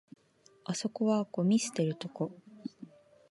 [0.65, 2.31] あそこはゴミ捨てるとこ